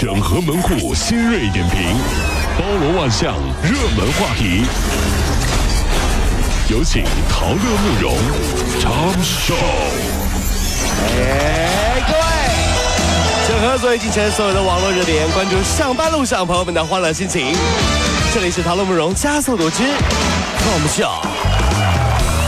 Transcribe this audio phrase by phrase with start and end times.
[0.00, 1.80] 整合门户新锐点评，
[2.56, 4.64] 包罗万象，热门话题。
[6.68, 8.16] 有请陶乐慕容
[8.78, 9.56] 长寿。
[11.02, 12.20] 哎，各位，
[13.48, 17.56] 整合最近城所有的网络热点，关注上班路上朋友们的欢乐心情。
[18.32, 19.82] 这里是陶乐慕容加速度之
[20.58, 21.20] 放笑。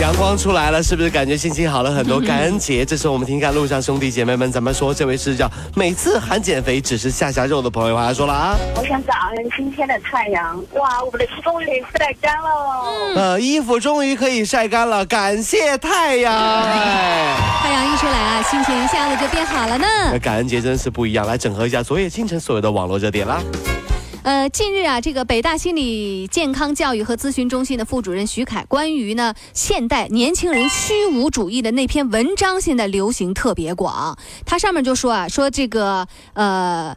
[0.00, 2.20] 阳光出来了，是不是感觉心情好了很多？
[2.20, 4.92] 感恩节，这时候我们听看路上兄弟姐妹们怎么说。
[4.92, 13.14] 这位是叫每次喊减肥只是下下肉的朋友，他说了啊，我想感恩今天的太阳，哇，我们的终于晒干了。
[13.14, 16.34] 呃，衣服终于可以晒干了，感谢太阳。
[16.34, 19.86] 哎， 太阳一出来啊，心情一下子就变好了呢。
[20.12, 23.40] 那感恩节真是不一样，来整合一下昨夜今晨所有的网络热点啦。
[24.24, 34.16] 呃，近日啊，这个北大心理健康教育和咨询中心的副主任徐凯，关于呢现代年轻人虚无主义的那篇文章，现在流行特别广。
[34.46, 36.96] 他上面就说啊，说这个呃，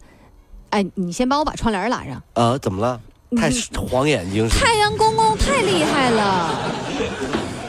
[0.70, 2.23] 哎，你先帮我把窗帘拉上。
[2.36, 3.02] 呃，怎么了？
[3.36, 4.58] 太晃眼睛是？
[4.58, 6.58] 太阳公公太厉害了。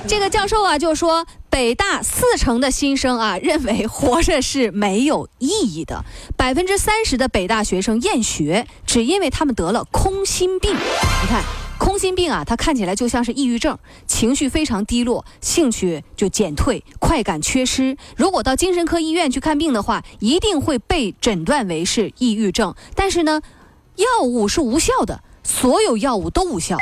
[0.07, 6.05] 这个教授啊，就说北大四成的新生啊，认为活着是没有意义的。
[6.37, 10.73] 百分之三十的北大学生厌学，只因为他们得了空心病。
[10.75, 11.43] 你看，
[11.79, 17.97] 空心病啊，它看起来就像是抑郁症，情绪非常低落，兴趣就减退，快感缺失。
[18.17, 22.75] 如果到精神科医院去看病的话，一定会被诊断为是抑郁症。
[22.95, 23.41] 但是呢，
[23.97, 26.77] 药物是无效的，所有药物都无效。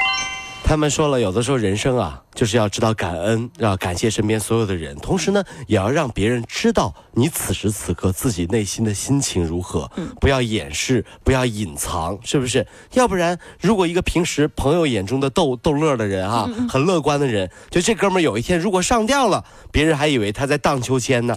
[0.68, 9.88] 他们说了，有的时候人生啊，就是要知道感恩，要感谢身边所有的人，同时呢，也要让别人知道你此时此刻自己内心的心情如何。
[9.94, 12.66] 嗯，不要掩饰，不要隐藏，是不是？
[12.94, 21.36] 要不然，如果一个平时朋友眼中的逗逗乐的人啊，很乐观的人，就这哥们儿有一天如果上吊了，别人还以为他在荡秋千呢，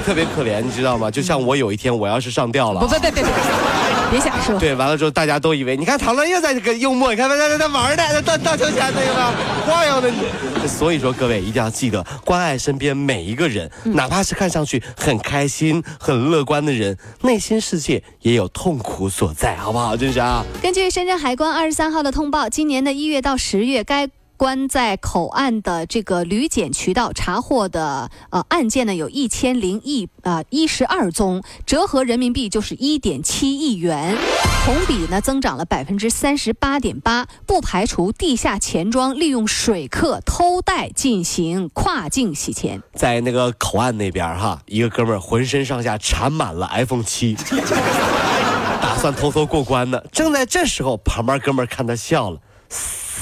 [0.00, 1.10] 特别可怜，你知道吗？
[1.10, 3.32] 就像我有一天我要是上吊了，不，别别别别。
[4.10, 4.58] 别瞎说。
[4.58, 9.32] 对，完了之后大家都以为，你看唐乐又在这个幽默，你看他他他玩呢，他荡荡秋千那个吗？
[9.66, 10.10] 晃悠的。
[10.66, 19.96] 所以说各位一定要记得关爱身边每一个人，哪怕是看上去很开心、很乐观的人，内心世界也有痛苦所在，好不好？
[19.96, 20.44] 真是啊。
[20.60, 24.08] 根据深圳海关二十三号的通报，今年的一月到十月，该。
[24.40, 34.16] 关在口岸的这个旅检渠道查获的呃案件呢，有一千零一啊一十二宗，折合人民币就是一点七亿元，
[34.64, 42.82] 同比呢增长了百分之三十八点八，不排除地下钱庄利用水客偷带进行跨境洗钱。
[42.94, 47.36] 在那个口岸那边哈，一个哥们儿浑身上下缠满了 iPhone 七，
[48.80, 50.02] 打算偷偷过关呢。
[50.10, 52.40] 正在这时候，旁边哥们儿看他笑了。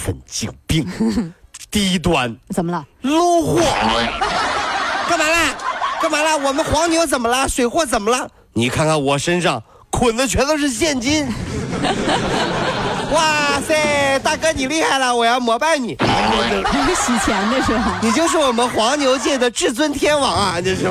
[0.05, 0.87] 神经病，
[1.71, 3.61] 低端，怎么了？low 货，
[5.09, 5.55] 干嘛啦？
[6.01, 6.35] 干嘛啦？
[6.37, 7.47] 我们黄牛怎么了？
[7.49, 8.27] 水货怎么了？
[8.55, 11.27] 你看看我身上捆的全都是现金。
[13.13, 15.89] 哇塞，大哥你厉害了，我要膜拜你。
[15.89, 17.99] 你是洗钱的是吧？
[18.01, 20.61] 你就是我们黄牛界的至尊天王啊！
[20.61, 20.87] 这是。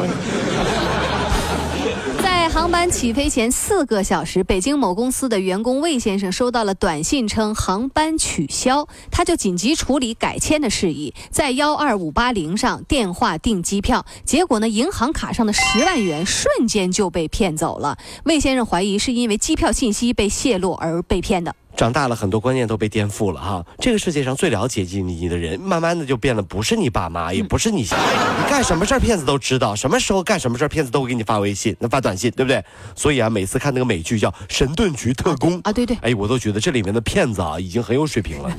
[2.58, 18.00] 航班起飞前四个小时，北京某公司的员工魏先生收到了短信，称航班取消，他就紧急处理改签的事宜，在幺二五八零上电话订机票，结果呢，银行卡上的十万元瞬间就被骗走了。
[18.24, 21.56] 魏先生怀疑是因为机票信息被泄露而被骗的。
[21.78, 23.64] 长大了，很多观念都被颠覆了哈。
[23.78, 32.66] 这个世界上最了解你你的人，慢慢的就变得不是你爸妈，也不是你，你干什么事儿骗子都知道，什么时候干什么事儿骗子都会给你发微信、那发短信，对不对？
[32.96, 38.52] 所以啊，每次看那个美剧叫《神盾局特工》啊，对对，哎，我都觉得这里面的骗子啊，已经很有水平了。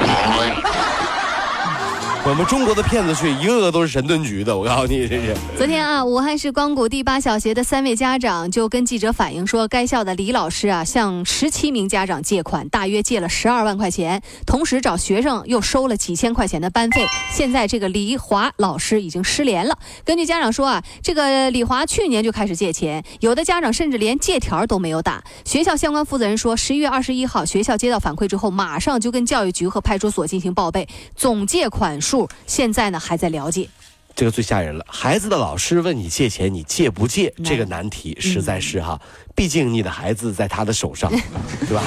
[2.28, 4.54] 我们中国的骗子去，一个个都是神盾局的。
[4.54, 5.34] 我告诉你，这是。
[5.56, 17.06] 昨天啊，武汉市光谷第八小学的三位家长就跟记者反映说，该校的李老师啊，向十七名家长借款，大约借了十二万块钱，同时找学生又收了几千块钱的班费。
[17.32, 19.78] 现在这个李华老师已经失联了。
[20.04, 25.24] 根据家长说啊，这个李华去年就开始借钱，有的家长甚至连借条都没有打。
[25.46, 30.86] 学校相关负责人说，十一月二十一号，学校接到反馈之后，马上就跟教育局和派出所进行报备，
[31.16, 32.17] 总借款数。
[32.46, 33.68] 现在呢还在了解，
[34.14, 34.84] 这个最吓人了。
[34.88, 37.32] 孩子的老师问你借钱，你借不借？
[37.44, 38.98] 这个难题实在是哈，
[39.34, 41.10] 毕竟你的孩子在他的手上，
[41.68, 41.82] 对吧？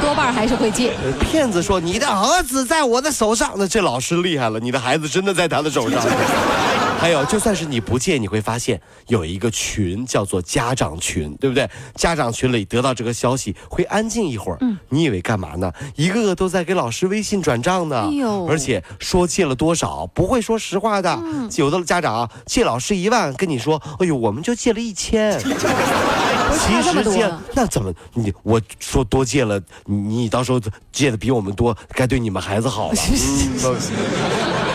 [0.00, 0.94] 多半还是会借。
[1.20, 6.00] 骗子说你的儿子在我的手上，那这老师厉害了，你的孩子真的在他的手上。
[6.98, 11.68] 还有，就算是你不借，你会发现有一个群叫做家长群，对不对？
[11.94, 14.58] 家长群里得到这个消息会安静一会儿。
[14.60, 15.72] 嗯，你以为干嘛呢？
[15.94, 18.08] 一个个都在给老师微信转账呢。
[18.08, 21.12] 哎呦而且说借了多少不会说实话的。
[21.24, 25.38] 嗯有的家长啊借老师一万，跟你说，哎呦，我们就借了一千。
[26.58, 30.60] 其实借那怎么你我说多借了，你你到时候
[30.90, 32.94] 借的比我们多，该对你们孩子好了，
[33.64, 34.67] 嗯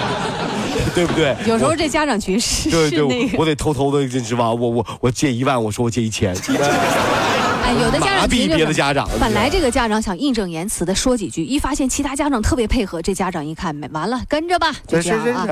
[0.96, 1.36] 对不对？
[1.46, 4.52] 有时候这家长群是对对，我得偷偷的，是吧？
[4.52, 7.40] 我我我借一万，我说我借一千，哎，
[7.80, 8.56] 有的家长群就是。
[8.58, 9.08] 别的家长。
[9.20, 15.48] 本来这个家长想义正言辞的说几句，一发现其他家长特别配合，这家长一看，没完了，跟着吧，就这是啊。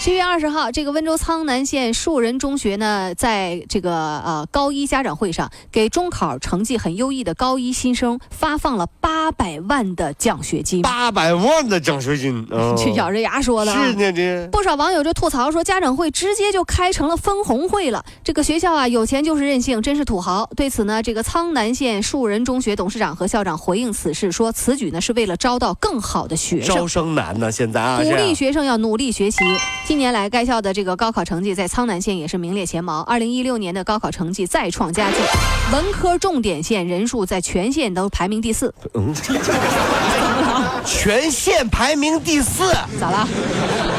[0.00, 10.82] 七月二十号，这个温州苍南县树人中学呢，在这个呃高一家长会上，给中考成绩很优异的高一新生发放了八百万的奖学金。
[10.82, 12.46] 八百万的奖学金，
[12.96, 13.86] 咬着牙说的啊。
[13.86, 14.48] 是呢这。
[14.52, 18.04] 不少网友就吐槽说，家长会直接就开成了分红会了。
[18.22, 20.48] 这个学校啊，有钱就是任性，真是土豪。
[20.56, 26.88] 对此呢，这个苍南县树人中学董事长和校长回应此事说，此举呢是为了招到更好的学生招。
[26.88, 29.38] 生难呢，现在啊，鼓励学生要努力学习。
[29.86, 33.02] 近年来，该校的这个高考成绩在苍南县也是名列前茅。
[33.02, 35.18] 二零一六年的高考成绩再创佳绩，
[35.72, 38.74] 文科重点县人数在全县都排名第四。
[38.94, 39.14] 嗯
[40.84, 43.28] 全县排名第四， 咋了？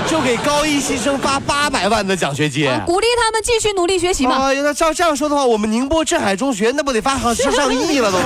[0.07, 2.69] 就给高一新生发八百万的奖学金。
[2.69, 4.35] 啊鼓励他们继续努力学习嘛。
[4.35, 8.25] 啊，那照这样说的话，我们宁波镇海中学那不得发上上亿了都得，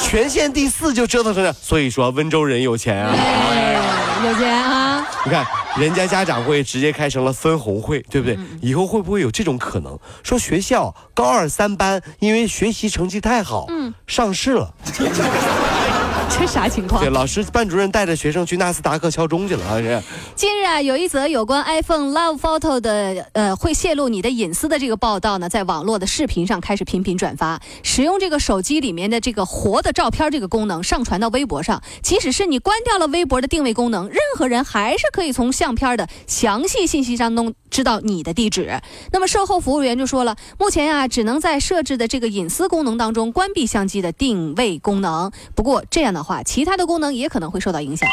[0.00, 1.54] 全县第四就折腾成这样。
[1.60, 3.80] 所以说温州人有钱啊，哎，
[4.24, 5.06] 有钱啊！
[5.24, 5.44] 你看
[5.76, 8.38] 人家家长会直接开成了分红会，对不对？
[8.60, 9.98] 以后会不会有这种可能？
[10.22, 14.72] 说学校高二三班因为学习成绩太好，嗯上市了。
[16.38, 17.10] 这啥情况对，？
[17.10, 20.02] 老师班主任带着学生去纳斯达克敲钟去了，啊这。
[20.36, 27.60] 近日啊，有一则有关 iPhone Love Photo 的呃会泄露你的隐私的这个报道呢，在网络的视频上开始频频转发。
[27.82, 38.80] 使用这个手机里面的这个活的照片这个功能上传到微博上，即使是你关掉了微博的定位功能，任何人还是可以从相片的详细信息当中知道你的地址。
[39.12, 45.32] 那么售后服务员就说了，目前啊只能在设置的这个隐私功能当中关闭相机的定位功能。
[45.54, 48.08] 不过这样的话，其他的功能也可能会受到影响。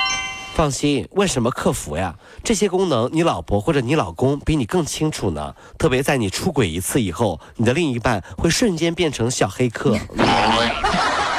[0.53, 2.15] 放心，问什么客服呀？
[2.43, 5.53] 这些功能你老婆或者你老公比你更清楚呢。
[5.77, 9.97] 特别在你出轨一次以后，你的另一半会瞬间变成小黑客。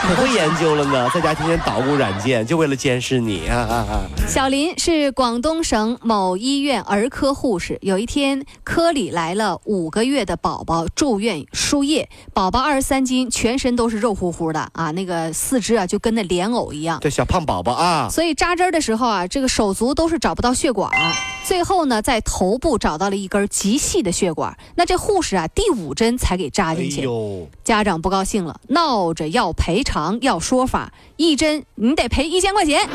[0.03, 3.87] 可会研究了呢， 在家天天捣鼓软件，就为了监视你啊！
[4.29, 7.79] 小林是广东省某医院儿科护士。
[7.81, 16.99] 有一天，科里来了五个月的宝宝住院输液，宝宝二十三斤，全身都是肉乎乎的啊，那个四肢啊就跟那莲藕一样。
[17.01, 21.13] 这小胖宝宝啊，所以扎针的时候啊，这个手足都是找不到血管儿，
[21.45, 24.57] 最后呢，在头部找到了一根极细的血管。
[24.77, 27.01] 那这护士啊，第五针才给扎哎进去。
[27.03, 32.89] 呦，家长不高兴了，闹着要赔偿，要说法，一针你得赔一千块钱。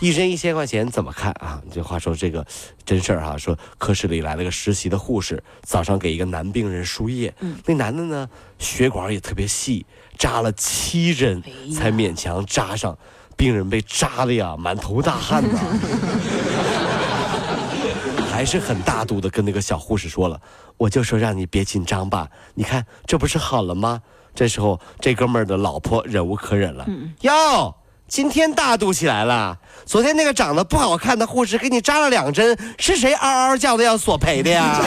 [0.00, 1.62] 一针一千块钱怎么看啊？
[1.70, 2.44] 这话说这个
[2.84, 7.32] 真事儿哈、说科室里来了个实习的护士，早上给一个男病人输液，
[7.66, 8.28] 那男的呢
[8.58, 9.84] 血管也特别细，
[10.18, 11.42] 扎了七针
[11.74, 12.96] 才勉强扎上，
[13.36, 15.58] 病人被扎的呀满头大汗呐。
[18.30, 20.40] 还是很大度的跟那个小护士说了，
[20.76, 24.02] 我就说让你别紧张吧，你看这不是好了吗？
[24.34, 26.84] 这时候这哥们儿的老婆忍无可忍了，
[27.20, 27.74] 哟，
[28.08, 29.56] 今天大度起来了。
[29.86, 34.80] 昨天那个长得不好看的护士给你扎了两针，是谁嗷嗷叫的要索赔的呀？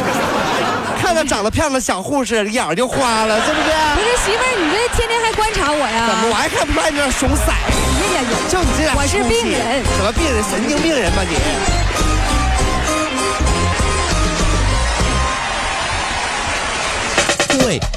[1.00, 3.70] 看到长得漂亮的小护士，眼儿就花了，是不是？
[3.96, 6.08] 不是媳妇儿，你这天天还观察我呀？
[6.10, 7.44] 怎么我还看不出来你这熊色？
[7.48, 7.54] 哎
[8.16, 10.44] 呀呀，就你这俩我是病人什么病人？
[10.44, 11.38] 神经病人吧你？
[17.58, 17.97] 各位，如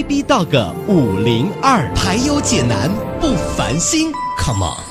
[0.00, 2.90] B B Dog 五零二，排忧解难
[3.20, 4.89] 不烦心，Come on。